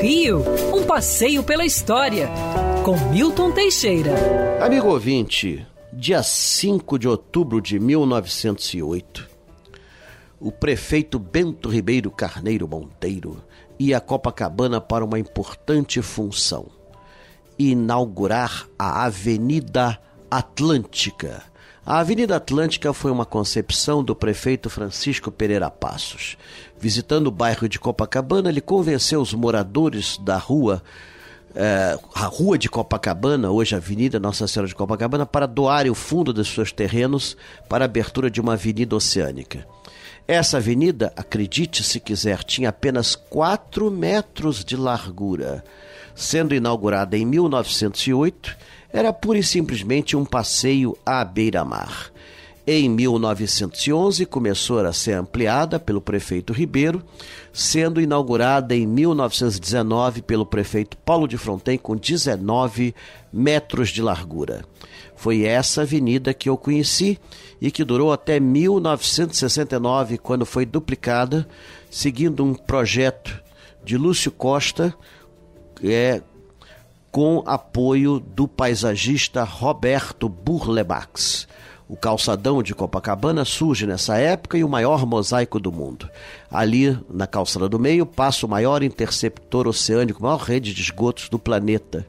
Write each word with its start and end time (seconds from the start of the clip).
Rio, 0.00 0.42
um 0.74 0.84
passeio 0.84 1.42
pela 1.42 1.64
história, 1.64 2.28
com 2.84 2.96
Milton 3.10 3.50
Teixeira. 3.50 4.12
Amigo 4.64 4.88
ouvinte, 4.88 5.66
dia 5.92 6.22
5 6.22 6.98
de 6.98 7.08
outubro 7.08 7.60
de 7.60 7.78
1908, 7.78 9.28
o 10.38 10.52
prefeito 10.52 11.18
Bento 11.18 11.68
Ribeiro 11.68 12.10
Carneiro 12.10 12.68
Monteiro 12.68 13.42
ia 13.78 13.98
a 13.98 14.00
Copacabana 14.00 14.80
para 14.80 15.04
uma 15.04 15.18
importante 15.18 16.00
função: 16.02 16.66
inaugurar 17.58 18.68
a 18.78 19.04
Avenida 19.06 19.98
Atlântica. 20.30 21.42
A 21.86 22.00
Avenida 22.00 22.34
Atlântica 22.34 22.92
foi 22.92 23.12
uma 23.12 23.24
concepção 23.24 24.02
do 24.02 24.12
prefeito 24.12 24.68
Francisco 24.68 25.30
Pereira 25.30 25.70
Passos. 25.70 26.36
Visitando 26.76 27.28
o 27.28 27.30
bairro 27.30 27.68
de 27.68 27.78
Copacabana, 27.78 28.48
ele 28.48 28.60
convenceu 28.60 29.20
os 29.20 29.32
moradores 29.32 30.18
da 30.18 30.36
rua, 30.36 30.82
eh, 31.54 31.96
a 32.12 32.24
Rua 32.24 32.58
de 32.58 32.68
Copacabana, 32.68 33.52
hoje 33.52 33.76
Avenida 33.76 34.18
Nossa 34.18 34.48
Senhora 34.48 34.66
de 34.66 34.74
Copacabana, 34.74 35.24
para 35.24 35.46
doarem 35.46 35.92
o 35.92 35.94
fundo 35.94 36.32
dos 36.32 36.48
seus 36.48 36.72
terrenos 36.72 37.36
para 37.68 37.84
a 37.84 37.86
abertura 37.86 38.28
de 38.28 38.40
uma 38.40 38.54
avenida 38.54 38.96
oceânica. 38.96 39.64
Essa 40.26 40.56
avenida, 40.56 41.12
acredite 41.14 41.84
se 41.84 42.00
quiser, 42.00 42.42
tinha 42.42 42.70
apenas 42.70 43.14
4 43.14 43.92
metros 43.92 44.64
de 44.64 44.76
largura. 44.76 45.62
Sendo 46.16 46.54
inaugurada 46.54 47.14
em 47.14 47.26
1908, 47.26 48.56
era 48.90 49.12
pura 49.12 49.38
e 49.38 49.42
simplesmente 49.42 50.16
um 50.16 50.24
passeio 50.24 50.96
à 51.04 51.22
beira-mar. 51.22 52.10
Em 52.66 52.88
1911, 52.88 54.24
começou 54.24 54.80
a 54.80 54.92
ser 54.92 55.12
ampliada 55.12 55.78
pelo 55.78 56.00
prefeito 56.00 56.54
Ribeiro, 56.54 57.04
sendo 57.52 58.00
inaugurada 58.00 58.74
em 58.74 58.86
1919 58.86 60.22
pelo 60.22 60.46
prefeito 60.46 60.96
Paulo 60.96 61.28
de 61.28 61.36
Fronten 61.36 61.78
com 61.78 61.94
19 61.94 62.94
metros 63.30 63.90
de 63.90 64.00
largura. 64.00 64.64
Foi 65.14 65.44
essa 65.44 65.82
avenida 65.82 66.34
que 66.34 66.48
eu 66.48 66.56
conheci 66.56 67.20
e 67.60 67.70
que 67.70 67.84
durou 67.84 68.10
até 68.10 68.40
1969, 68.40 70.18
quando 70.18 70.44
foi 70.46 70.66
duplicada, 70.66 71.46
seguindo 71.88 72.42
um 72.42 72.54
projeto 72.54 73.40
de 73.84 73.96
Lúcio 73.96 74.32
Costa, 74.32 74.92
é, 75.82 76.22
com 77.10 77.42
apoio 77.46 78.20
do 78.20 78.46
paisagista 78.46 79.42
Roberto 79.42 80.28
Burlebax. 80.28 81.48
O 81.88 81.96
calçadão 81.96 82.62
de 82.62 82.74
Copacabana 82.74 83.44
surge 83.44 83.86
nessa 83.86 84.18
época 84.18 84.58
e 84.58 84.64
o 84.64 84.68
maior 84.68 85.06
mosaico 85.06 85.60
do 85.60 85.70
mundo. 85.70 86.10
Ali, 86.50 86.98
na 87.08 87.28
calçada 87.28 87.68
do 87.68 87.78
meio, 87.78 88.04
passa 88.04 88.44
o 88.44 88.48
maior 88.48 88.82
interceptor 88.82 89.68
oceânico, 89.68 90.18
a 90.18 90.28
maior 90.28 90.42
rede 90.42 90.74
de 90.74 90.82
esgotos 90.82 91.28
do 91.28 91.38
planeta. 91.38 92.04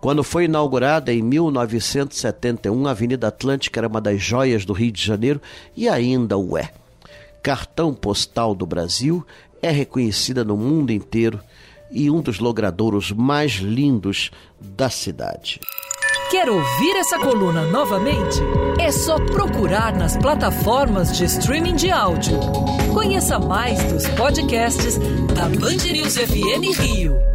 Quando 0.00 0.24
foi 0.24 0.46
inaugurada 0.46 1.12
em 1.12 1.22
1971, 1.22 2.86
a 2.86 2.90
Avenida 2.90 3.28
Atlântica 3.28 3.80
era 3.80 3.88
uma 3.88 4.00
das 4.00 4.22
joias 4.22 4.64
do 4.64 4.72
Rio 4.72 4.90
de 4.90 5.04
Janeiro 5.04 5.40
e 5.76 5.88
ainda 5.88 6.36
o 6.36 6.56
é. 6.56 6.70
Cartão 7.42 7.92
postal 7.92 8.54
do 8.54 8.64
Brasil, 8.64 9.24
é 9.60 9.70
reconhecida 9.70 10.44
no 10.44 10.56
mundo 10.56 10.92
inteiro 10.92 11.40
e 11.90 12.10
um 12.10 12.20
dos 12.20 12.38
logradouros 12.38 13.12
mais 13.12 13.52
lindos 13.52 14.30
da 14.60 14.88
cidade. 14.90 15.60
Quer 16.30 16.48
ouvir 16.48 16.96
essa 16.96 17.18
coluna 17.18 17.62
novamente? 17.66 18.40
É 18.80 18.90
só 18.90 19.18
procurar 19.18 19.94
nas 19.96 20.16
plataformas 20.16 21.16
de 21.16 21.24
streaming 21.24 21.76
de 21.76 21.90
áudio. 21.90 22.38
Conheça 22.92 23.38
mais 23.38 23.82
dos 23.92 24.08
podcasts 24.08 24.98
da 25.34 25.48
Band 25.48 25.92
News 25.92 26.16
FM 26.16 26.78
Rio. 26.80 27.33